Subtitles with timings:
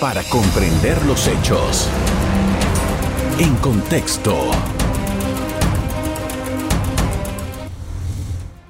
[0.00, 1.88] para comprender los hechos.
[3.38, 4.34] En contexto.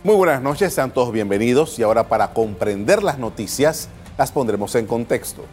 [0.03, 4.87] Muy buenas noches, sean todos bienvenidos y ahora para comprender las noticias las pondremos en
[4.87, 5.45] contexto.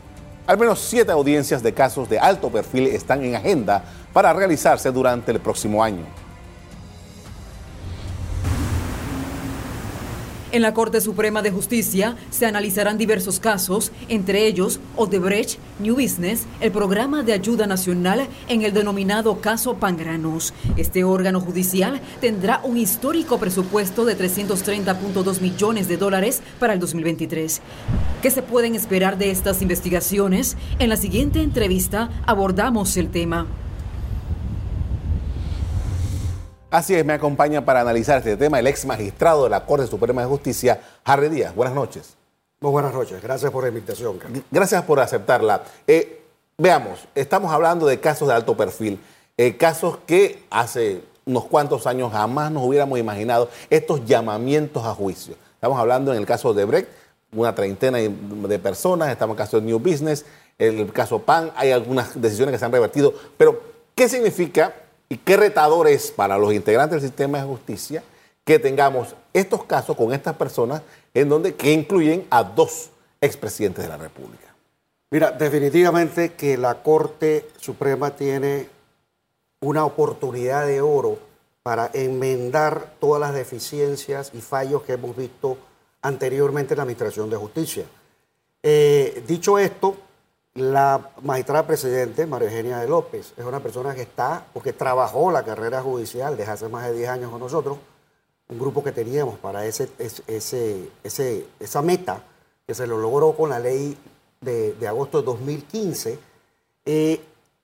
[0.45, 5.31] Al menos siete audiencias de casos de alto perfil están en agenda para realizarse durante
[5.31, 6.03] el próximo año.
[10.51, 16.45] En la Corte Suprema de Justicia se analizarán diversos casos, entre ellos Odebrecht, New Business,
[16.59, 20.53] el programa de ayuda nacional en el denominado caso Pangranos.
[20.75, 27.61] Este órgano judicial tendrá un histórico presupuesto de 330.2 millones de dólares para el 2023.
[28.21, 30.57] ¿Qué se pueden esperar de estas investigaciones?
[30.79, 33.47] En la siguiente entrevista abordamos el tema.
[36.71, 40.21] Así es, me acompaña para analizar este tema el ex magistrado de la Corte Suprema
[40.21, 41.53] de Justicia, Harry Díaz.
[41.53, 42.13] Buenas noches.
[42.61, 44.17] Muy buenas noches, gracias por la invitación.
[44.49, 45.63] Gracias por aceptarla.
[45.85, 46.21] Eh,
[46.57, 49.01] veamos, estamos hablando de casos de alto perfil,
[49.35, 55.35] eh, casos que hace unos cuantos años jamás nos hubiéramos imaginado estos llamamientos a juicio.
[55.55, 56.87] Estamos hablando en el caso de Brecht,
[57.33, 60.23] una treintena de personas, estamos en el caso de New Business,
[60.57, 63.61] en el caso PAN, hay algunas decisiones que se han revertido, pero
[63.93, 64.73] ¿qué significa
[65.11, 68.01] y qué retador es para los integrantes del sistema de justicia
[68.45, 73.89] que tengamos estos casos con estas personas en donde que incluyen a dos expresidentes de
[73.89, 74.55] la República.
[75.09, 78.69] Mira, definitivamente que la Corte Suprema tiene
[79.59, 81.19] una oportunidad de oro
[81.61, 85.57] para enmendar todas las deficiencias y fallos que hemos visto
[86.01, 87.83] anteriormente en la Administración de Justicia.
[88.63, 89.93] Eh, dicho esto,
[90.53, 95.43] la magistrada presidente, María Eugenia de López, es una persona que está, porque trabajó la
[95.43, 97.77] carrera judicial desde hace más de 10 años con nosotros,
[98.49, 102.23] un grupo que teníamos para ese, esa meta,
[102.67, 103.97] que se lo logró con la ley
[104.41, 106.19] de, agosto de 2015,
[106.85, 107.21] eh,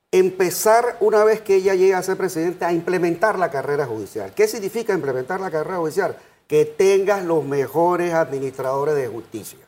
[0.10, 4.34] empezar una vez que ella llega a ser presidente a implementar la carrera judicial.
[4.34, 6.18] ¿Qué significa implementar la carrera judicial?
[6.48, 9.67] Que tengas los mejores administradores de justicia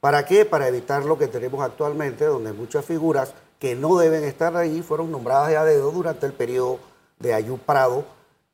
[0.00, 0.46] ¿Para qué?
[0.46, 5.12] Para evitar lo que tenemos actualmente, donde muchas figuras que no deben estar ahí fueron
[5.12, 6.78] nombradas a dedo durante el periodo
[7.18, 8.04] de Ayú Prado,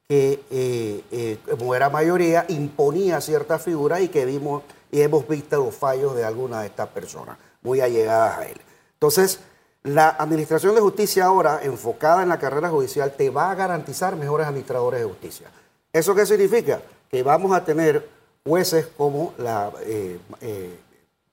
[0.09, 5.57] que eh, eh, como era mayoría imponía ciertas figuras y que vimos y hemos visto
[5.57, 8.61] los fallos de algunas de estas personas, muy allegadas a él.
[8.95, 9.41] Entonces,
[9.85, 14.49] la Administración de Justicia ahora, enfocada en la carrera judicial, te va a garantizar mejores
[14.49, 15.49] administradores de justicia.
[15.93, 16.81] ¿Eso qué significa?
[17.09, 18.09] Que vamos a tener
[18.45, 19.71] jueces como la...
[19.85, 20.19] Eh,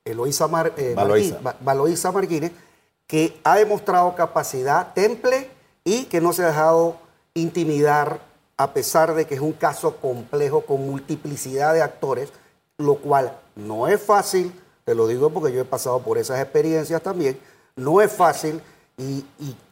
[0.06, 0.96] Eloísa Mar, eh,
[3.08, 5.50] que ha demostrado capacidad, temple
[5.84, 6.98] y que no se ha dejado
[7.34, 8.20] intimidar
[8.58, 12.32] a pesar de que es un caso complejo con multiplicidad de actores,
[12.78, 14.54] lo cual no es fácil,
[14.86, 17.40] te lo digo porque yo he pasado por esas experiencias también,
[17.76, 18.62] no es fácil
[18.98, 19.26] y,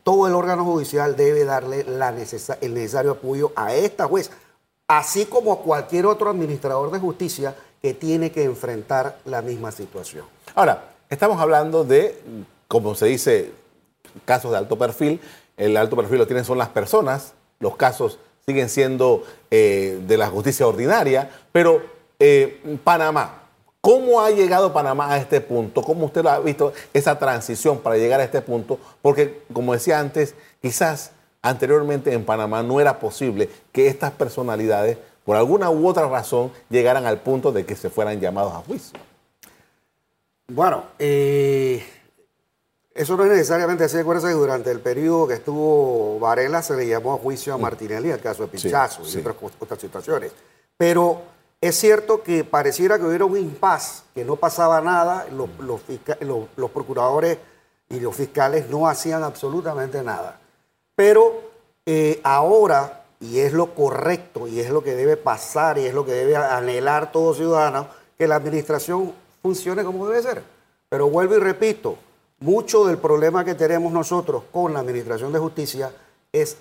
[0.04, 4.32] todo el órgano judicial debe darle la el necesario apoyo a esta juez,
[4.88, 10.26] así como a cualquier otro administrador de justicia que tiene que enfrentar la misma situación.
[10.56, 12.20] Ahora, estamos hablando de,
[12.68, 13.52] como se dice,
[14.26, 15.20] casos de alto perfil.
[15.58, 20.28] El alto perfil lo tienen son las personas, los casos siguen siendo eh, de la
[20.28, 21.82] justicia ordinaria, pero
[22.20, 23.42] eh, Panamá,
[23.82, 25.82] ¿Cómo ha llegado Panamá a este punto?
[25.82, 28.78] ¿Cómo usted lo ha visto esa transición para llegar a este punto?
[29.02, 35.38] Porque, como decía antes, quizás anteriormente en Panamá no era posible que estas personalidades por
[35.38, 39.00] alguna u otra razón llegaran al punto de que se fueran llamados a juicio.
[40.48, 41.86] Bueno, eh,
[42.94, 43.98] eso no es necesariamente así.
[43.98, 47.62] Acuérdense que durante el periodo que estuvo Varela se le llamó a juicio a mm.
[47.62, 50.32] Martinelli, el caso de Pinchazo y otras, otras, situaciones.
[50.76, 51.22] Pero
[51.62, 55.50] es cierto que pareciera que hubiera un impas, que no pasaba nada, los,
[56.58, 57.38] los procuradores
[57.90, 60.40] y los fiscales no hacían absolutamente nada.
[60.96, 61.52] Pero
[61.86, 66.06] eh, ahora y es lo correcto y es lo que debe pasar y es lo
[66.06, 67.88] que debe anhelar todo ciudadano,
[68.18, 70.44] que la administración funcione como debe ser.
[70.90, 71.98] Pero vuelvo y repito,
[72.40, 75.92] mucho del problema que tenemos nosotros con la administración de justicia
[76.32, 76.58] es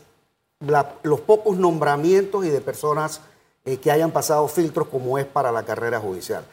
[1.03, 3.23] los pocos nombramientos y de personas
[3.65, 6.45] eh, que hayan pasado filtros como es para la carrera judicial.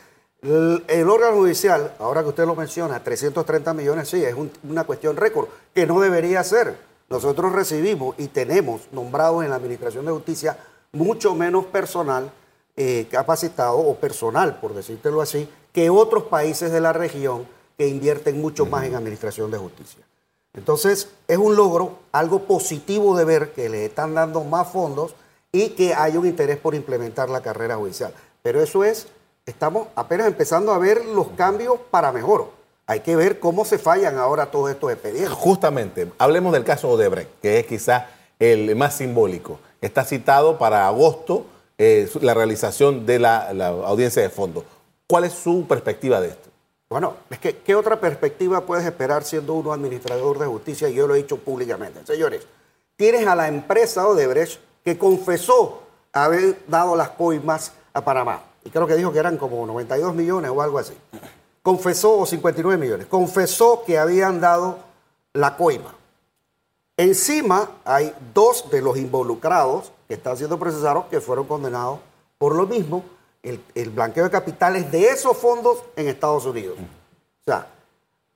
[0.41, 5.47] El, órgano judicial, ahora que usted lo menciona, 330 millones, sí, es una cuestión récord,
[5.73, 6.77] que no debería ser.
[7.09, 10.57] Nosotros recibimos y tenemos nombrados en la Administración de Justicia
[10.91, 12.31] mucho menos personal
[12.75, 18.41] eh, capacitado o personal, por decírtelo así, que otros países de la región que invierten
[18.41, 20.05] mucho más en Administración de Justicia.
[20.53, 25.15] Entonces, es un logro, algo positivo de ver que le están dando más fondos
[25.51, 28.13] y que hay un interés por implementar la carrera judicial.
[28.41, 29.07] Pero eso es,
[29.45, 32.56] estamos apenas empezando a ver los cambios para mejor.
[32.87, 35.29] Hay que ver cómo se fallan ahora todos estos expedientes.
[35.33, 38.05] Justamente, hablemos del caso Odebrecht, que es quizás
[38.39, 39.59] el más simbólico.
[39.81, 41.45] Está citado para agosto
[41.77, 44.63] eh, la realización de la, la audiencia de fondo.
[45.05, 46.49] ¿Cuál es su perspectiva de esto?
[46.89, 50.87] Bueno, es que ¿qué otra perspectiva puedes esperar siendo uno administrador de justicia?
[50.87, 51.99] Yo lo he dicho públicamente.
[52.05, 52.47] Señores,
[52.95, 58.43] tienes a la empresa Odebrecht que confesó haber dado las coimas a Panamá.
[58.63, 60.93] Y creo que dijo que eran como 92 millones o algo así.
[61.67, 64.77] Confesó, o 59 millones, confesó que habían dado
[65.33, 65.93] la coima.
[66.95, 71.99] Encima hay dos de los involucrados que están siendo procesados que fueron condenados
[72.37, 73.03] por lo mismo
[73.43, 76.77] el, blanqueo de capitales de esos fondos en Estados Unidos.
[76.79, 77.67] O sea,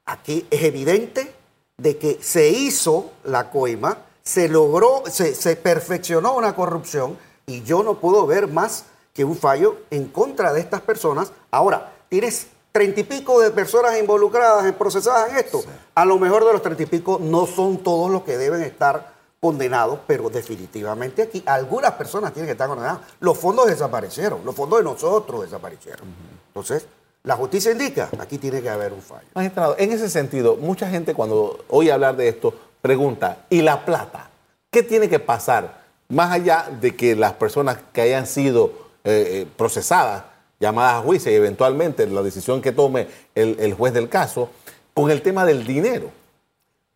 [0.03, 1.33] aquí es evidente
[1.77, 7.81] de que se hizo la coima, se logró, se, se perfeccionó una corrupción y yo
[7.81, 11.31] no puedo ver más que un fallo en contra de estas personas.
[11.49, 15.63] Ahora, tienes treinta y pico de personas involucradas, en procesadas en esto.
[15.95, 19.13] A lo mejor de los treinta y pico no son todos los que deben estar
[19.39, 22.99] condenados, pero definitivamente aquí algunas personas tienen que estar condenadas.
[23.19, 26.07] Los fondos desaparecieron, los fondos de nosotros desaparecieron.
[26.47, 26.85] Entonces,
[27.23, 29.27] la justicia indica, aquí tiene que haber un fallo.
[29.33, 34.29] Magistrado, en ese sentido, mucha gente cuando oye hablar de esto pregunta, ¿y la plata?
[34.71, 35.81] ¿Qué tiene que pasar?
[36.09, 38.71] Más allá de que las personas que hayan sido
[39.03, 40.23] eh, eh, procesadas,
[40.61, 44.49] llamadas a juicio y eventualmente la decisión que tome el juez del caso,
[44.93, 46.11] con el tema del dinero.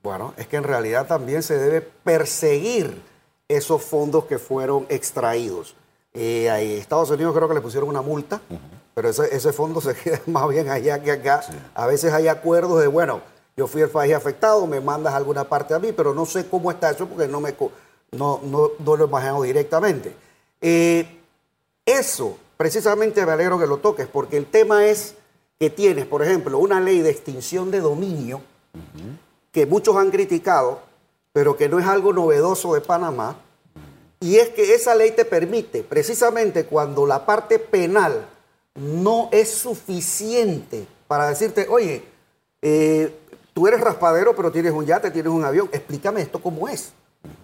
[0.05, 3.01] Bueno, es que en realidad también se debe perseguir
[3.47, 5.75] esos fondos que fueron extraídos.
[6.13, 8.39] Eh, a Estados Unidos creo que le pusieron una multa,
[8.93, 11.41] pero ese, fondo se queda más bien allá que acá.
[11.73, 13.21] A veces hay acuerdos de, bueno,
[13.57, 16.69] yo fui el país afectado, me mandas alguna parte a mí, pero no sé cómo
[16.69, 17.55] está eso porque no, me,
[18.11, 20.15] no, no, lo he imaginado directamente.
[20.61, 21.19] Eh,
[21.83, 25.15] eso, precisamente me alegro que lo toques, porque el tema es
[25.59, 28.41] que tienes, por ejemplo, una ley de extinción de dominio
[29.51, 30.81] que muchos han criticado,
[31.31, 33.37] pero que no es algo novedoso de Panamá,
[34.19, 38.25] y es que esa ley te permite, precisamente cuando la parte penal
[38.75, 42.03] no es suficiente para decirte, oye,
[42.61, 43.13] eh,
[43.53, 46.91] tú eres raspadero, pero tienes un yate, tienes un avión, explícame esto cómo es.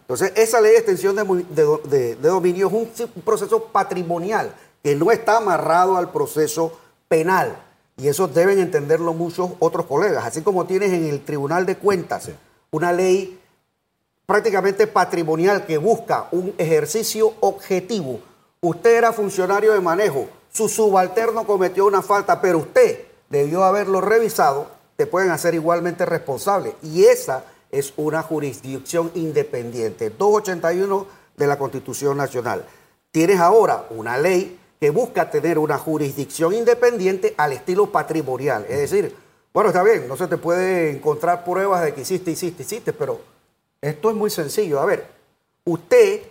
[0.02, 4.54] Entonces, esa ley de extensión de, dominio es un proceso patrimonial
[4.84, 7.56] que no está amarrado al proceso penal.
[7.98, 10.26] Y eso deben entenderlo muchos otros colegas.
[10.26, 12.30] Así como tienes en el Tribunal de Cuentas
[12.72, 13.40] una ley
[14.26, 18.22] prácticamente patrimonial que busca un ejercicio objetivo.
[18.62, 24.68] Usted era funcionario de manejo, su subalterno cometió una falta, pero usted debió haberlo revisado,
[24.96, 26.76] te pueden hacer igualmente responsable.
[26.82, 30.12] Y esa es una jurisdicción independiente.
[30.12, 32.66] 281 de la Constitución Nacional.
[33.12, 38.66] Tienes ahora una ley que busca tener una jurisdicción independiente al estilo patrimonial.
[38.68, 39.16] Es decir,
[39.54, 43.22] bueno, está bien, no se te puede encontrar pruebas de que hiciste, hiciste, hiciste, pero
[43.80, 44.80] esto es muy sencillo.
[44.80, 45.06] A ver,
[45.66, 46.24] usted,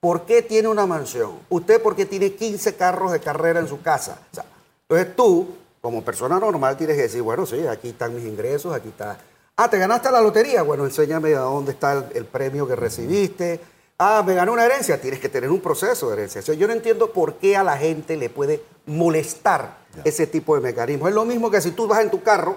[0.00, 1.38] ¿por qué tiene una mansión?
[1.48, 4.18] ¿Usted por qué tiene 15 carros de carrera en su casa?
[4.88, 8.88] entonces tú, como persona normal, tienes que decir, bueno, sí, aquí están mis ingresos, aquí
[8.88, 9.16] está...
[9.54, 10.62] Ah, ¿te ganaste la lotería?
[10.62, 13.60] Bueno, enséñame a dónde está el premio que recibiste
[14.04, 16.40] Ah, me ganó una herencia, tienes que tener un proceso de herencia.
[16.54, 21.06] yo no entiendo por qué a la gente le puede molestar ese tipo de mecanismo.
[21.06, 22.56] Es lo mismo que si tú vas en tu carro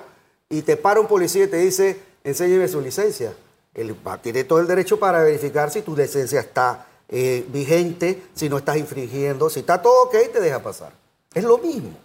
[0.49, 3.31] y te para un policía y te dice, enséñeme su licencia.
[3.75, 8.57] Él tiene todo el derecho para verificar si tu licencia está eh, vigente, si no
[8.57, 10.93] estás infringiendo, si está todo ok, te deja pasar.
[11.31, 11.95] Es lo mismo.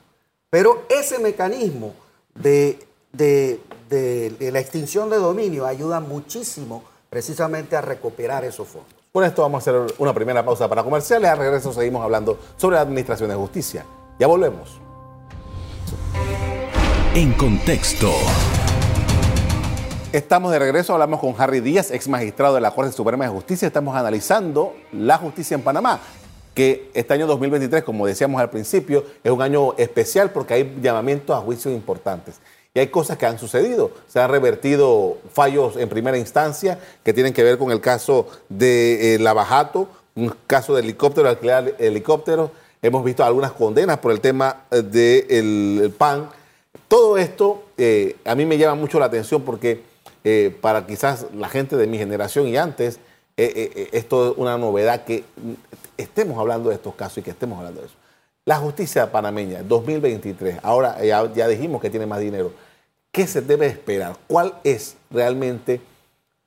[0.51, 1.95] Pero ese mecanismo
[2.35, 2.79] de,
[3.11, 9.00] de la extinción de dominio ayuda muchísimo precisamente a recuperar esos fondos.
[9.13, 11.29] Con esto vamos a hacer una primera pausa para comerciales.
[11.29, 13.85] Al regreso seguimos hablando sobre la Administración de Justicia.
[14.21, 14.79] Ya volvemos.
[17.17, 18.13] En contexto.
[20.13, 23.67] Estamos de regreso, hablamos con Harry Díaz, ex magistrado de la Corte Suprema de Justicia.
[23.67, 25.99] Estamos analizando la justicia en Panamá,
[26.55, 31.37] que este año 2023, como decíamos al principio, es un año especial porque hay llamamientos
[31.37, 32.41] a juicios importantes.
[32.73, 33.91] Y hay cosas que han sucedido.
[34.07, 39.15] Se han revertido fallos en primera instancia que tienen que ver con el caso de
[39.15, 42.51] eh, Lavajato, un caso de helicóptero, alquilar helicópteros.
[42.83, 46.31] Hemos visto algunas condenas por el tema eh, del PAN.
[46.87, 49.89] Todo esto eh, a mí me llama mucho la atención porque
[50.61, 53.01] para quizás la gente de mi generación y antes,
[53.39, 55.25] esto es una novedad que
[55.97, 57.97] estemos hablando de estos casos y que estemos hablando de eso.
[58.45, 62.53] La justicia panameña, 2023, ahora ya, dijimos que tiene más dinero.
[63.13, 64.17] ¿Qué se debe esperar?
[64.27, 65.81] ¿Cuál es realmente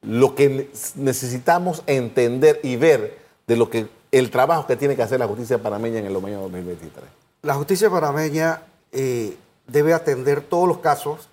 [0.02, 5.20] lo que necesitamos entender y ver de lo que el trabajo que tiene que hacer
[5.20, 7.06] la justicia panameña en el año 2023?
[7.44, 11.30] La justicia panameña eh, debe atender todos los casos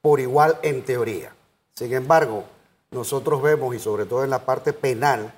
[0.00, 1.32] por igual en teoría.
[1.74, 2.44] Sin embargo,
[2.90, 5.32] nosotros vemos, y sobre todo en la parte penal,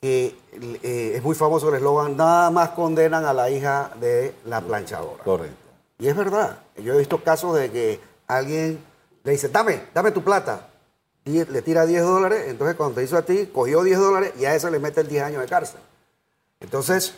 [0.00, 4.60] que eh, es muy famoso el eslogan, nada más condenan a la hija de la
[4.62, 5.22] planchadora.
[5.22, 5.56] Correcto.
[5.98, 6.58] Y es verdad.
[6.76, 8.82] Yo he visto casos de que alguien
[9.22, 10.68] le dice, dame, dame tu plata.
[11.26, 14.46] Y le tira 10 dólares, entonces cuando te hizo a ti, cogió 10 dólares y
[14.46, 15.80] a ese le mete el 10 años de cárcel.
[16.60, 17.14] Entonces,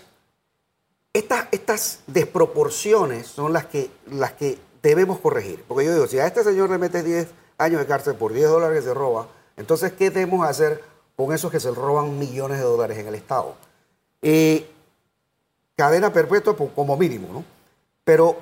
[1.13, 5.65] estas, estas desproporciones son las que, las que debemos corregir.
[5.69, 8.49] Porque yo digo, si a este señor le metes 10 años de cárcel por 10
[8.49, 10.83] dólares que se roba, entonces, ¿qué debemos hacer
[11.17, 13.55] con esos que se roban millones de dólares en el Estado?
[14.21, 14.69] Eh,
[15.77, 17.45] cadena perpetua como mínimo, ¿no?
[18.05, 18.37] Pero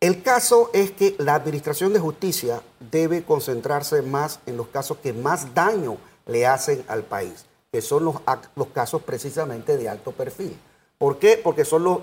[0.00, 5.12] el caso es que la Administración de Justicia debe concentrarse más en los casos que
[5.12, 8.16] más daño le hacen al país, que son los,
[8.54, 10.56] los casos precisamente de alto perfil.
[10.98, 11.40] ¿Por qué?
[11.42, 11.98] Porque son los,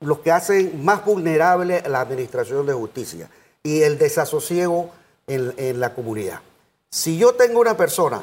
[0.00, 3.28] los que hacen más vulnerable la Administración de Justicia
[3.62, 4.90] y el desasosiego
[5.26, 6.40] en, en la comunidad.
[6.88, 8.22] Si yo tengo una persona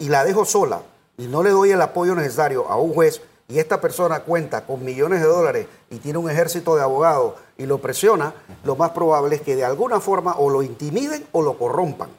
[0.00, 0.82] y la dejo sola
[1.16, 4.84] y no le doy el apoyo necesario a un juez y esta persona cuenta con
[4.84, 8.32] millones de dólares y tiene un ejército de abogados y lo presiona,
[8.64, 12.10] lo más probable es que de alguna forma o lo intimiden o lo corrompan.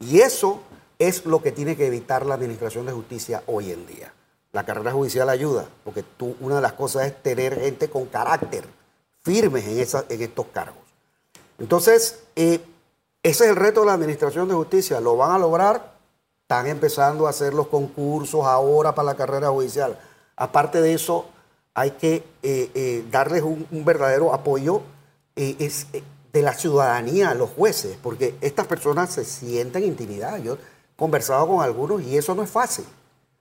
[0.00, 0.60] Y eso
[0.98, 4.12] es lo que tiene que evitar la Administración de Justicia hoy en día.
[4.52, 8.64] La carrera judicial ayuda, porque tú, una de las cosas es tener gente con carácter,
[9.22, 10.82] firmes en, en estos cargos.
[11.58, 12.60] Entonces, eh,
[13.22, 15.00] ese es el reto de la Administración de Justicia.
[15.00, 15.95] ¿Lo van a lograr?
[16.46, 19.98] Están empezando a hacer los concursos ahora para la carrera judicial.
[20.36, 21.26] Aparte de eso,
[21.74, 24.82] hay que eh, eh, darles un, verdadero apoyo
[25.34, 25.72] eh,
[26.32, 30.40] de la ciudadanía a los jueces, porque estas personas se sienten intimidadas.
[30.44, 30.58] Yo he
[30.94, 32.84] conversado con algunos y eso no es fácil.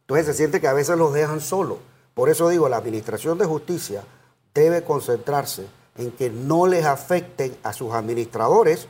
[0.01, 1.77] Entonces se siente que a veces los dejan solos.
[2.15, 4.03] Por eso digo, la Administración de Justicia
[4.51, 8.87] debe concentrarse en que no les afecten a sus administradores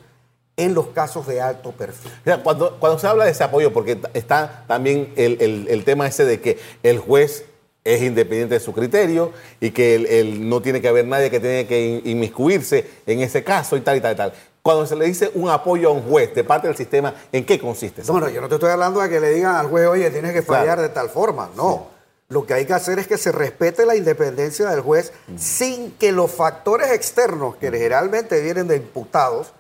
[0.58, 2.12] en los casos de alto perfil.
[2.44, 6.58] Cuando, cuando se habla de ese apoyo, porque está también el, tema ese de que
[6.84, 7.46] el juez
[7.84, 11.68] es independiente de su criterio y que él, no tiene que haber nadie que tiene
[11.68, 14.34] que inmiscuirse en ese caso y tal y tal y tal.
[14.62, 17.60] Cuando se le dice un apoyo a un juez de parte del sistema, ¿en qué
[17.60, 18.02] consiste?
[18.08, 20.34] No, no, yo no te estoy hablando de que le digan al juez, oye, tienes
[20.34, 21.52] que fallar de tal forma.
[21.56, 21.95] No.
[22.28, 26.12] Lo que hay que hacer es que se respete la independencia del juez sin que
[26.12, 29.54] los factores externos, que generalmente vienen de imputados,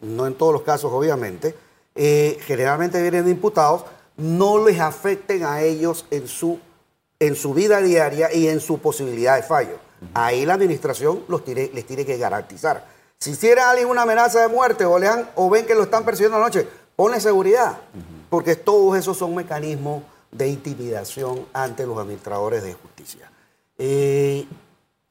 [0.00, 1.54] No en todos los casos, obviamente,
[1.94, 3.84] eh, generalmente vienen de imputados,
[4.16, 6.58] no les afecten a ellos en su,
[7.20, 9.78] en su vida diaria y en su posibilidad de fallo.
[10.14, 12.86] Ahí la administración los les tiene que garantizar.
[13.18, 16.38] Si tiene alguien una amenaza de muerte o, le o ven que lo están persiguiendo
[16.38, 16.66] anoche,
[16.96, 17.78] ponle seguridad,
[18.30, 23.30] porque todos esos son mecanismos de intimidación ante los administradores de justicia.
[23.78, 24.46] Eh,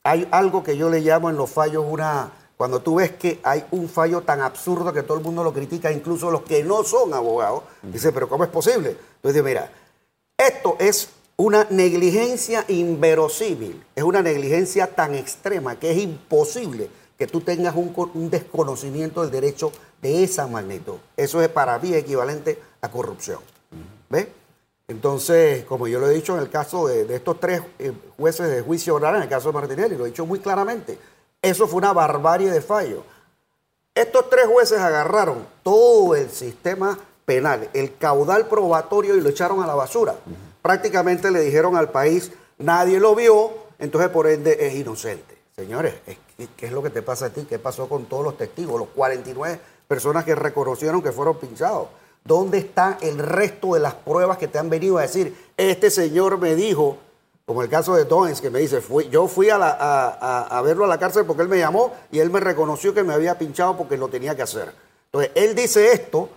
[0.03, 2.31] hay algo que yo le llamo en los fallos una...
[2.55, 5.91] Cuando tú ves que hay un fallo tan absurdo que todo el mundo lo critica,
[5.91, 8.97] incluso los que no son abogados, dice, pero ¿cómo es posible?
[9.17, 9.71] Entonces, mira,
[10.35, 17.41] esto es una negligencia inverosímil, es una negligencia tan extrema que es imposible que tú
[17.41, 19.71] tengas un, un desconocimiento del derecho
[20.01, 20.95] de esa magnitud.
[21.15, 23.39] Eso es para mí equivalente a corrupción.
[24.09, 24.27] ¿Ves?
[24.89, 28.61] Entonces, como yo lo he dicho en el caso de, estos tres eh, jueces de
[28.61, 30.97] juicio oral, en el caso de Martinelli, lo he dicho muy claramente,
[31.41, 33.03] eso fue una barbarie de fallo.
[33.93, 39.67] Estos tres jueces agarraron todo el sistema penal, el caudal probatorio y lo echaron a
[39.67, 40.15] la basura.
[40.61, 45.37] Prácticamente le dijeron al país, nadie lo vio, entonces por ende es inocente.
[45.53, 45.95] Señores,
[46.55, 47.45] ¿qué es lo que te pasa a ti?
[47.49, 51.89] ¿Qué pasó con todos los testigos, los 49 personas que reconocieron que fueron pinchados?
[52.27, 55.33] ¿Dónde está el resto de las pruebas que te han venido a decir?
[55.55, 56.97] Este señor me dijo,
[57.45, 61.25] como el caso de Doens, que me dice, yo fui a, verlo a la cárcel
[61.25, 64.35] porque él me llamó y él me reconoció que me había pinchado porque lo tenía
[64.35, 64.73] que hacer.
[65.05, 66.27] Entonces, él dice esto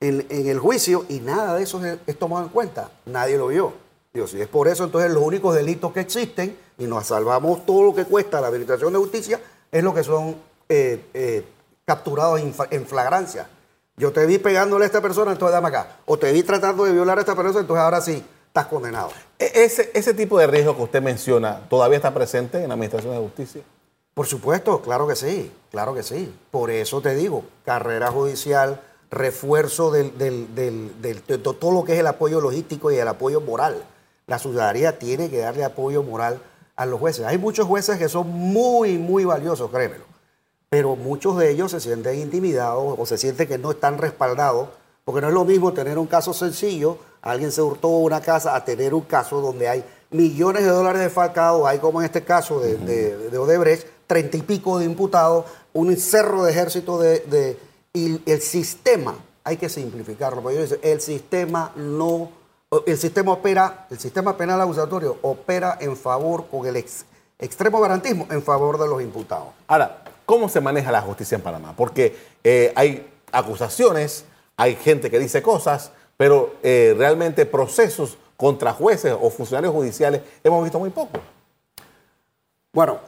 [0.00, 2.90] en, el juicio y nada de eso es, tomado en cuenta.
[3.04, 3.74] Nadie lo vio.
[4.14, 7.82] Digo, si es por eso, entonces los únicos delitos que existen y nos salvamos todo
[7.82, 9.38] lo que cuesta la Administración de Justicia
[9.70, 10.36] es lo que son
[10.70, 11.44] eh, eh,
[11.84, 13.50] capturados en flagrancia.
[13.98, 15.96] Yo te vi pegándole a esta persona, entonces dame acá.
[16.06, 19.10] O te vi tratando de violar a esta persona, entonces ahora sí, estás condenado.
[19.38, 23.12] E, ese, ese tipo de riesgo que usted menciona, ¿todavía está presente en la Administración
[23.12, 23.62] de Justicia?
[24.14, 26.32] Por supuesto, claro que sí, claro que sí.
[26.52, 32.40] Por eso te digo, carrera judicial, refuerzo del, de todo lo que es el apoyo
[32.40, 33.82] logístico y el apoyo moral.
[34.26, 36.40] La ciudadanía tiene que darle apoyo moral
[36.76, 37.26] a los jueces.
[37.26, 40.07] Hay muchos jueces que son muy, muy valiosos, créemelo
[40.68, 44.68] pero muchos de ellos se sienten intimidados o se sienten que no están respaldados,
[45.04, 48.64] porque no es lo mismo tener un caso sencillo, alguien se hurtó una casa, a
[48.64, 53.38] tener un caso donde hay millones de dólares defalcados, hay como en este caso de,
[53.38, 57.58] Odebrecht, treinta y pico de imputados, un cerro de ejército de,
[57.94, 62.30] Y el sistema, hay que simplificarlo, porque yo dice, el sistema no,
[62.86, 67.06] el sistema opera, el sistema penal acusatorio opera en favor con el ex-
[67.38, 69.48] extremo garantismo en favor de los imputados.
[69.66, 71.72] Ahora, ¿cómo se maneja la justicia en Panamá?
[71.74, 74.26] Porque eh, hay acusaciones,
[74.58, 80.62] hay gente que dice cosas, pero eh, realmente procesos contra jueces o funcionarios judiciales hemos
[80.62, 81.18] visto muy poco.
[82.74, 82.98] Bueno,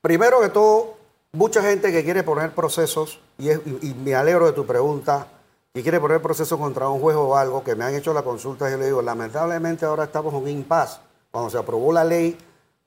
[0.00, 0.94] primero que todo,
[1.32, 5.26] mucha gente que quiere poner procesos, y, y- y me alegro de tu pregunta,
[5.74, 8.70] que quiere poner procesos contra un juez o algo, que me han hecho la consulta,
[8.70, 11.00] yo le digo, lamentablemente ahora estamos en un impasse.
[11.32, 12.38] Cuando se aprobó la ley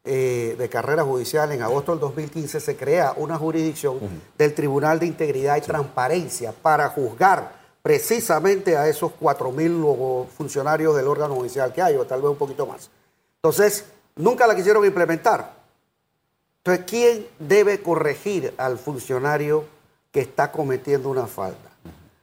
[0.03, 3.99] eh, de carrera judicial en agosto del 2015, se crea una jurisdicción
[4.37, 11.35] del Tribunal de Integridad y Transparencia para juzgar precisamente a esos 4.000 funcionarios del órgano
[11.35, 12.89] judicial que hay, o tal vez un poquito más.
[13.37, 15.53] Entonces, nunca la quisieron implementar.
[16.63, 19.65] Entonces, ¿quién debe corregir al funcionario
[20.11, 21.69] que está cometiendo una falta?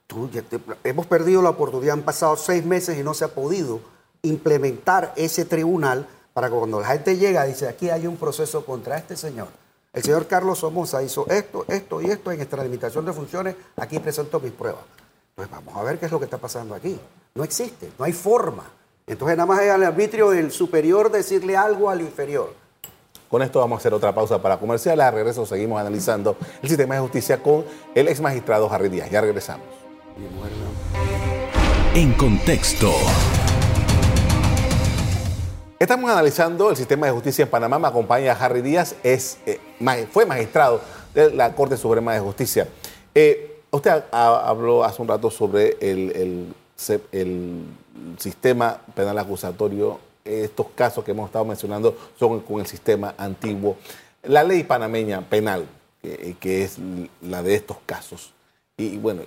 [0.06, 3.28] Tú, ya te- hemos perdido la oportunidad, han pasado seis meses y no se ha
[3.28, 3.80] podido
[4.23, 6.06] implementar ese tribunal
[6.38, 9.49] para que cuando la gente llega dice, aquí hay un proceso contra este señor.
[9.92, 14.38] El señor Carlos Somoza hizo esto, esto y esto en extralimitación de funciones, aquí presento
[14.38, 14.83] mis pruebas.
[15.30, 16.97] Entonces vamos a ver qué es lo que está pasando aquí.
[17.35, 18.62] No existe, no hay forma.
[19.04, 22.54] Entonces nada más es al arbitrio del superior decirle algo al inferior.
[23.28, 25.00] Con esto vamos a hacer otra pausa para comercial.
[25.00, 27.64] A regreso seguimos analizando el sistema de justicia con
[27.97, 29.11] el ex magistrado Harry Díaz.
[29.11, 29.66] Ya regresamos.
[31.97, 32.92] En contexto.
[35.78, 37.78] Estamos analizando el sistema de justicia en Panamá.
[37.78, 39.61] Me acompaña Harry Díaz, eh,
[40.11, 40.80] fue magistrado
[41.14, 42.66] de la Corte Suprema de Justicia.
[43.14, 46.54] Eh, usted ha- ha- habló hace un rato sobre el,
[48.18, 49.99] sistema penal acusatorio.
[50.25, 53.76] Estos casos que hemos estado mencionando son con el sistema antiguo.
[54.25, 55.66] La ley panameña penal,
[56.02, 56.76] que, que es
[57.23, 58.32] la de estos casos.
[58.76, 59.23] Y, bueno,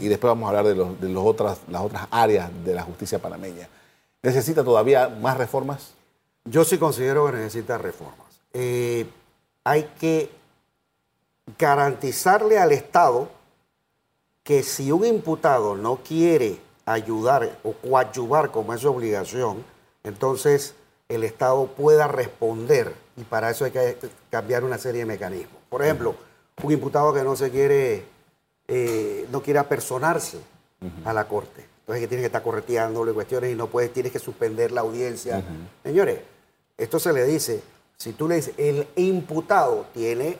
[0.00, 2.82] y después vamos a hablar de, los- de los otras, las otras áreas de la
[2.82, 3.68] justicia panameña.
[4.22, 5.94] ¿Necesita todavía más reformas?
[6.44, 8.26] Yo sí considero que necesita reformas.
[8.52, 9.06] Eh,
[9.64, 10.30] hay que
[11.58, 13.28] garantizarle al Estado
[14.42, 19.64] que si un imputado no quiere ayudar o coadyuvar como es su obligación,
[20.04, 20.74] entonces
[21.08, 23.98] el Estado pueda responder y para eso hay que
[24.30, 25.58] cambiar una serie de mecanismos.
[25.68, 26.14] Por ejemplo,
[26.62, 28.04] un imputado que no se quiere,
[28.66, 30.38] eh, no quiere apersonarse
[31.04, 34.18] a la corte, entonces que tiene que estar correteándole cuestiones y no puede, tienes que
[34.18, 35.42] suspender la audiencia.
[35.82, 36.18] Señores,
[36.76, 37.62] esto se le dice,
[37.96, 40.36] si tú le dices, el imputado tiene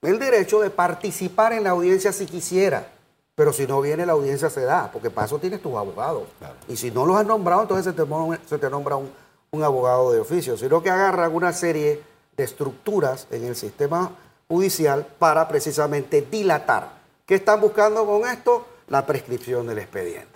[0.00, 2.88] el derecho de participar en la audiencia si quisiera,
[3.34, 6.28] pero si no viene la audiencia se da, porque para eso tienes tus abogados.
[6.66, 8.10] Y si no los has nombrado, entonces se te,
[8.48, 9.10] se te nombra un,
[9.50, 12.00] un abogado de oficio, sino que agarran una serie
[12.38, 14.12] de estructuras en el sistema
[14.48, 16.92] judicial para precisamente dilatar.
[17.26, 18.66] ¿Qué están buscando con esto?
[18.88, 20.35] La prescripción del expediente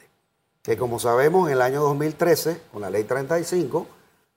[0.70, 3.88] que como sabemos en el año 2013, con la ley 35,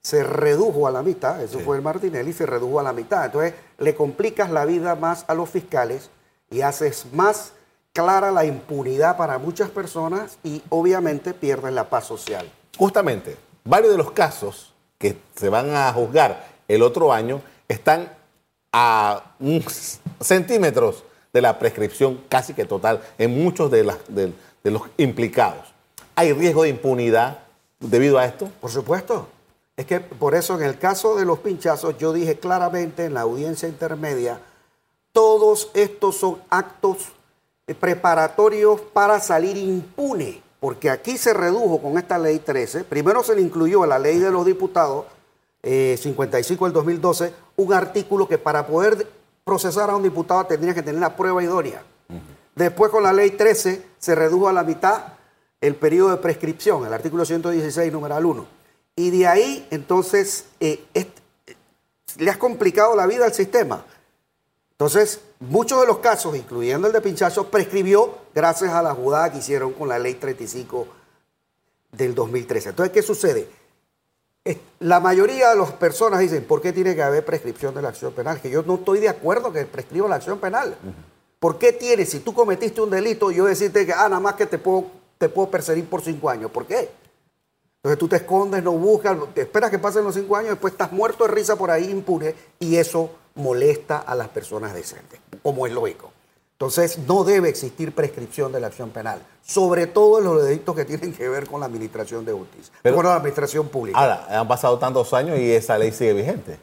[0.02, 3.26] se redujo a la mitad, eso fue el Martinelli, se redujo a la mitad.
[3.26, 6.10] Entonces le complicas la vida más a los fiscales
[6.50, 7.54] y haces más
[7.94, 12.52] clara la impunidad para muchas personas y obviamente pierdes la paz social.
[12.80, 18.12] Justamente, varios de los casos que se van a juzgar el otro año están
[18.72, 19.36] a
[20.20, 25.73] centímetros de la prescripción casi que total en muchos de, las- de- de los implicados.
[26.16, 27.40] ¿Hay riesgo de impunidad
[27.80, 28.50] debido a esto?
[28.62, 29.28] Por supuesto.
[29.76, 33.22] Es que por eso en el caso de los pinchazos yo dije claramente en la
[33.22, 34.40] audiencia intermedia,
[35.12, 37.12] todos estos son actos
[37.66, 43.36] eh, preparatorios para salir impune, porque aquí se redujo con esta ley 13, primero se
[43.36, 45.06] le incluyó a la ley de los diputados
[45.64, 49.08] eh, 55 del 2012 un artículo que para poder
[49.44, 51.82] procesar a un diputado tendría que tener la prueba idónea.
[52.54, 55.04] Después con la ley 13 se redujo a la mitad
[55.64, 58.46] el periodo de prescripción, el artículo 116, numeral 1.
[58.98, 61.08] Y de ahí, entonces, eh, eh,
[62.18, 63.86] le has complicado la vida al sistema.
[64.72, 69.38] Entonces, muchos de los casos, incluyendo el de Pinchazo, prescribió gracias a la jugada que
[69.38, 70.86] hicieron con la ley 35
[71.94, 72.70] del 2013.
[72.70, 73.48] Entonces, ¿qué sucede?
[74.80, 78.12] La mayoría de las personas dicen, ¿por qué tiene que haber prescripción de la acción
[78.12, 78.42] penal?
[78.42, 80.76] Que yo no estoy de acuerdo que prescriba la acción penal.
[81.40, 84.46] ¿Por qué tiene, si tú cometiste un delito, yo decirte que, ah, nada más que
[84.46, 86.52] te puedo, te puedo perseguir por cinco años?
[86.52, 86.90] ¿Por qué?
[87.78, 90.92] Entonces tú te escondes, no buscas, te esperas que pasen los cinco años, después estás
[90.92, 95.74] muerto de risa por ahí impune y eso molesta a las personas decentes, como es
[95.74, 96.12] lógico.
[96.54, 100.86] Entonces no debe existir prescripción de la acción penal, sobre todo en los delitos que
[100.86, 104.00] tienen que ver con la administración de justicia, Pero- con la administración pública.
[104.00, 106.58] Ahora, han pasado tantos años y esa ley sigue vigente.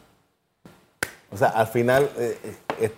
[1.31, 2.37] O sea, al final, eh,
[2.79, 2.91] eh,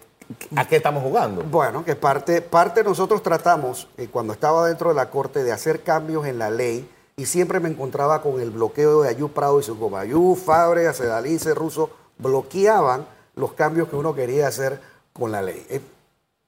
[0.56, 1.44] ¿A qué estamos jugando?
[1.44, 5.82] Bueno, que parte, parte nosotros tratamos, eh, cuando estaba dentro de la Corte, de hacer
[5.82, 9.64] cambios en la ley y siempre me encontraba con el bloqueo de Ayú Prado y
[9.64, 10.02] su goma.
[10.02, 14.80] Ayú, Fabre, Acedalice, Russo, bloqueaban los cambios que uno quería hacer
[15.12, 15.66] con la ley.
[15.70, 15.82] Eh,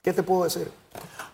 [0.01, 0.71] ¿Qué te puedo decir?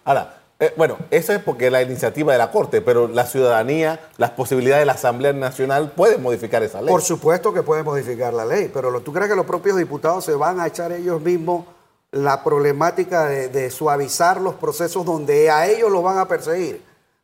[0.06, 4.00] Ahora, eh, bueno, eso es porque es la iniciativa de la Corte, pero la ciudadanía,
[4.18, 6.90] las posibilidades de la Asamblea Nacional pueden modificar esa ley.
[6.90, 10.36] Por supuesto que pueden modificar la ley, pero ¿tú crees que los propios diputados se
[10.36, 11.66] van a echar ellos mismos
[12.12, 16.82] la problemática de, suavizar los procesos donde a ellos los van a perseguir?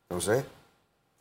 [0.09, 0.43] Entonces...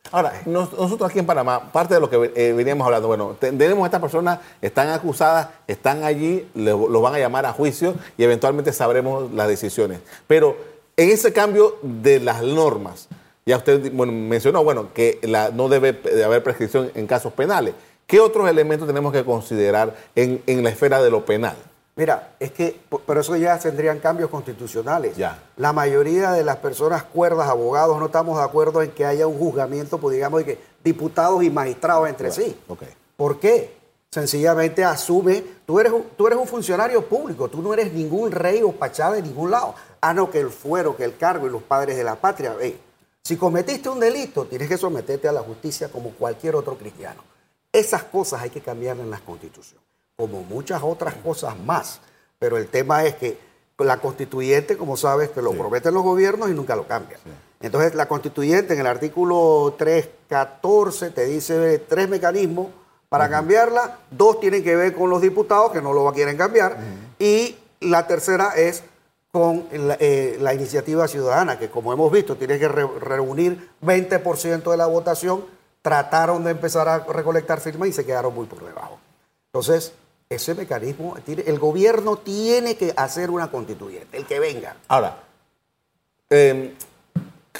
[0.09, 3.99] Ahora, nosotros aquí en Panamá, parte de lo que eh, veníamos hablando, bueno, tenemos estas
[3.99, 9.49] personas, están acusadas, están allí, los van a llamar a juicio y eventualmente sabremos las
[9.49, 9.99] decisiones.
[10.25, 10.55] Pero
[10.95, 13.09] en ese cambio de las normas,
[13.45, 15.19] ya usted mencionó, bueno, que
[15.53, 17.73] no debe haber prescripción en casos penales.
[18.05, 21.57] ¿Qué otros elementos tenemos que considerar en, en la esfera de lo penal?
[21.97, 25.17] Mira, es que, pero eso ya tendrían cambios constitucionales.
[25.17, 25.41] Ya.
[25.57, 29.39] La mayoría de las personas cuerdas, abogados, no estamos de acuerdo en que haya un
[29.39, 32.55] juzgamiento, pues digamos, de que diputados y magistrados entre sí.
[32.67, 32.89] Okay.
[33.15, 33.75] ¿Por qué?
[34.11, 38.61] Sencillamente asume, tú eres, un, tú eres un funcionario público, tú no eres ningún rey
[38.61, 39.73] o pachá de ningún lado.
[39.99, 42.55] Ah, no, que el fuero, que el cargo y los padres de la patria.
[43.23, 47.23] si cometiste un delito, tienes que someterte a la justicia como cualquier otro cristiano.
[47.71, 49.86] Esas cosas hay que cambiar en la constitución
[50.17, 51.99] como muchas otras cosas más.
[52.39, 53.37] Pero el tema es que
[53.77, 57.19] la constituyente, como sabes, te lo prometen los gobiernos y nunca lo cambian.
[57.61, 62.67] Entonces, la constituyente en el artículo 314 te dice tres mecanismos
[63.09, 66.77] para cambiarla, dos tienen que ver con los diputados que no lo quieren cambiar.
[67.19, 68.83] Y la tercera es
[69.31, 74.87] con eh, la, iniciativa ciudadana, que como hemos visto, tiene que reunir 20% de la
[74.87, 75.45] votación,
[75.83, 78.97] trataron de empezar a recolectar firmas y se quedaron muy por debajo.
[79.53, 79.93] Entonces,
[80.29, 84.75] ese mecanismo, el gobierno tiene que hacer una constituyente, el que venga.
[84.87, 85.23] Ahora,
[86.29, 86.71] em,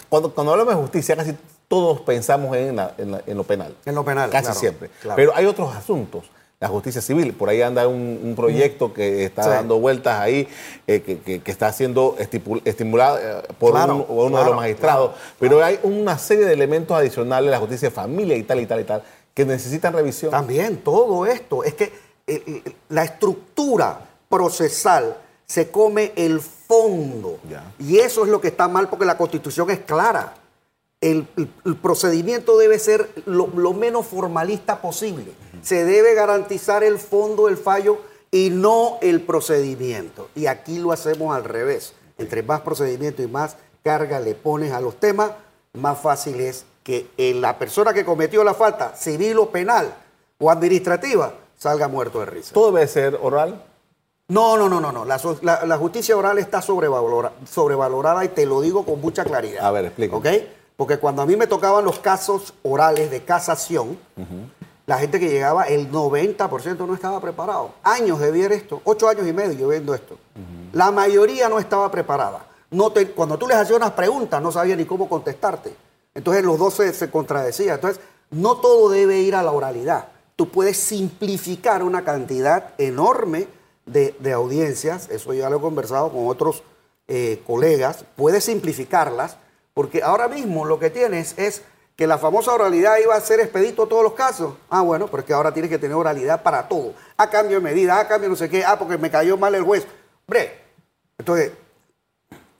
[0.09, 1.35] cuando, cuando hablamos de justicia, casi
[1.67, 3.75] todos pensamos en, lo penal.
[3.85, 4.89] En lo penal, Casi siempre.
[5.15, 6.25] Pero hay otros asuntos.
[6.59, 10.47] La justicia civil, por ahí anda un, proyecto que está dando vueltas ahí,
[10.87, 15.11] eh, que, está siendo estimulado eh, por, uno de los magistrados.
[15.39, 18.79] pero hay una serie de elementos adicionales la justicia de familia y tal y tal
[18.79, 19.03] y tal
[19.35, 20.31] que necesitan revisión.
[20.31, 21.63] También, todo esto.
[21.63, 21.91] Es que
[22.89, 27.39] la estructura procesal se come el fondo.
[27.79, 30.35] Y eso es lo que está mal porque la constitución es clara.
[30.99, 31.25] El,
[31.81, 35.31] procedimiento debe ser lo, menos formalista posible.
[35.61, 40.29] Se debe garantizar el fondo del fallo y no el procedimiento.
[40.35, 41.93] Y aquí lo hacemos al revés.
[42.17, 45.31] Entre más procedimiento y más carga le pones a los temas,
[45.73, 49.93] más fácil es que la persona que cometió la falta, civil o penal
[50.39, 52.53] o administrativa, salga muerto de risa.
[52.53, 53.63] ¿Todo debe ser oral?
[54.29, 55.05] No, no, no, no, no.
[55.05, 59.65] La, justicia oral está sobrevalorada, sobrevalorada y te lo digo con mucha claridad.
[59.65, 60.15] A ver, explica.
[60.17, 60.27] ¿Ok?
[60.75, 63.97] Porque cuando a mí me tocaban los casos orales de casación,
[64.85, 67.71] la gente que llegaba, el 90% no estaba preparado.
[67.83, 70.17] Años de ver esto, ocho años y medio yo viendo esto.
[70.73, 72.45] La mayoría no estaba preparada.
[72.69, 75.73] No cuando tú les hacías unas preguntas, no sabía ni cómo contestarte.
[76.13, 77.75] Entonces los dos se, se contradecían.
[77.75, 80.07] Entonces, no todo debe ir a la oralidad
[80.37, 83.47] tú puedes simplificar una cantidad enorme
[83.85, 86.63] de, audiencias, eso ya lo he conversado con otros
[87.07, 89.37] eh, colegas, puedes simplificarlas,
[89.73, 91.63] porque ahora mismo lo que tienes es
[91.95, 94.53] que la famosa oralidad iba a ser expedito a todos los casos.
[94.69, 96.93] Ah, bueno, porque ahora tienes que tener oralidad para todo.
[97.17, 99.63] A cambio de medida, a cambio no sé qué, ah, porque me cayó mal el
[99.63, 99.87] juez.
[100.27, 100.61] Hombre,
[101.17, 101.53] entonces,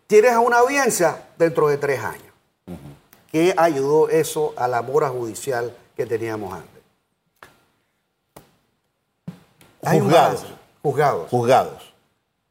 [0.08, 2.34] tienes a una audiencia dentro de tres años.
[3.32, 6.77] ¿Qué ayudó eso a la mora judicial que teníamos antes?
[9.92, 10.46] Juzgados.
[10.82, 11.30] Juzgados.
[11.30, 11.94] Juzgados.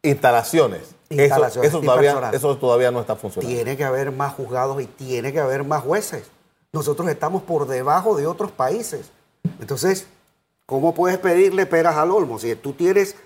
[0.03, 0.95] Instalaciones.
[1.09, 3.55] eso, todavía, eso todavía no está funcionando.
[3.55, 6.25] Tiene que haber más juzgados y tiene que haber más jueces.
[6.73, 9.11] Nosotros estamos por debajo de otros países.
[9.61, 10.07] Entonces,
[10.67, 12.39] ¿cómo puedes pedirle peras al olmo?
[12.39, 13.17] Si tú tienes,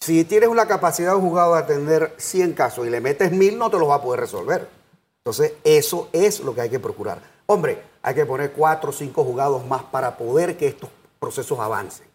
[0.00, 3.58] si tienes una capacidad de un juzgado de atender 100 casos y le metes mil,
[3.58, 4.68] no te los va a poder resolver.
[5.18, 7.20] Entonces, eso es lo que hay que procurar.
[7.46, 10.90] Hombre, hay que poner cuatro o cinco juzgados más para poder que estos
[11.20, 12.06] procesos avancen.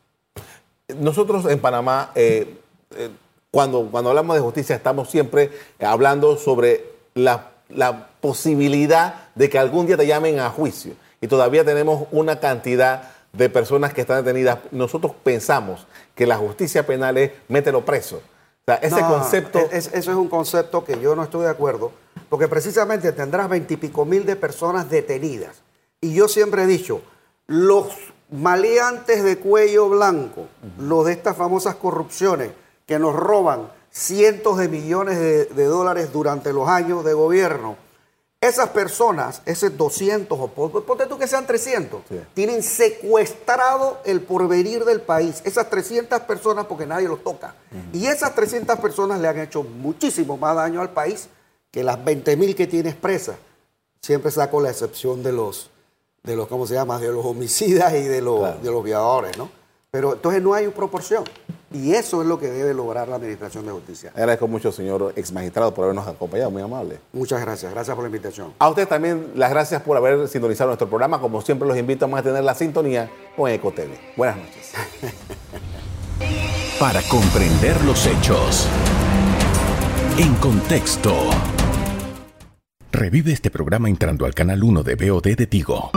[1.00, 2.58] Nosotros en Panamá, eh,
[2.96, 3.10] eh,
[3.52, 7.50] cuando, cuando hablamos de justicia, estamos siempre hablando sobre la,
[8.22, 10.94] posibilidad de que algún día te llamen a juicio.
[11.20, 14.60] Y todavía tenemos una cantidad de personas que están detenidas.
[14.72, 18.18] Nosotros pensamos que la justicia penal es mételo preso.
[18.18, 19.60] O sea, ese concepto.
[19.72, 21.92] eso es un concepto que yo no estoy de acuerdo,
[22.30, 25.64] porque precisamente tendrás veintipico mil de personas detenidas.
[26.00, 27.02] Y yo siempre he dicho,
[27.48, 30.48] los maleantes de cuello blanco,
[30.80, 32.52] los de estas famosas corrupciones
[32.86, 37.78] que nos roban cientos de millones de, de dólares durante los años de gobierno.
[38.42, 42.20] Esas personas, ese 200 o ponte tú que sean 300, Sí.
[42.34, 45.42] tienen secuestrado el porvenir del país.
[45.46, 47.56] Esas 300 personas porque nadie los toca.
[47.94, 51.30] Y esas 300 personas le han hecho muchísimo más daño al país
[51.72, 53.36] que las 20 mil que tiene expresa.
[54.02, 55.70] Siempre saco la excepción de los,
[56.24, 57.00] de los, ¿cómo se llama?
[57.00, 58.60] De los homicidas y de los, Claro.
[58.64, 59.50] de los violadores, ¿no?
[59.92, 61.24] Pero entonces no hay proporción.
[61.72, 64.12] Y eso es lo que debe lograr la Administración de Justicia.
[64.16, 67.00] Agradezco mucho, señor ex magistrado, por habernos acompañado, muy amable.
[67.12, 67.74] Muchas gracias.
[67.74, 68.54] Gracias por la invitación.
[68.60, 71.20] A usted también las gracias por haber sintonizado nuestro programa.
[71.20, 74.16] Como siempre, los invito a mantener la sintonía con EcoTV.
[74.16, 74.72] Buenas noches.
[76.80, 78.68] Para comprender los hechos.
[80.18, 81.14] En contexto.
[82.92, 85.92] Revive este programa entrando al canal 1 de BOD de Tigo.